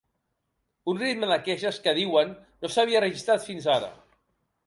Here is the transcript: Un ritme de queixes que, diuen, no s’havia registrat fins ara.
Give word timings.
Un 0.93 1.01
ritme 1.01 1.27
de 1.31 1.35
queixes 1.49 1.77
que, 1.83 1.93
diuen, 1.99 2.33
no 2.65 2.73
s’havia 2.77 3.05
registrat 3.05 3.47
fins 3.51 3.71
ara. 3.77 3.93